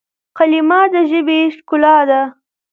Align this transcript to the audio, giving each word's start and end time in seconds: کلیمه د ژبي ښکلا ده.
کلیمه 0.37 0.79
د 0.93 0.95
ژبي 1.09 1.39
ښکلا 1.55 1.97
ده. 2.09 2.21